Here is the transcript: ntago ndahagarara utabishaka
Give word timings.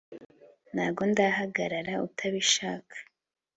ntago 0.73 1.01
ndahagarara 1.11 1.93
utabishaka 2.07 2.95